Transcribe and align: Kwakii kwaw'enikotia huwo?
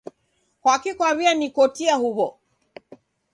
Kwakii 0.61 0.97
kwaw'enikotia 0.97 1.95
huwo? 2.01 2.27